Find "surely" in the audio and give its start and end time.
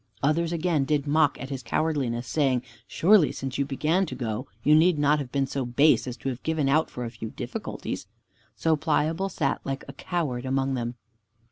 2.87-3.31